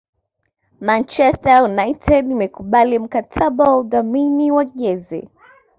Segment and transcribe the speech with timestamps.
[0.81, 5.29] Manchester United imekubali mkataba wa udhamini wa jezi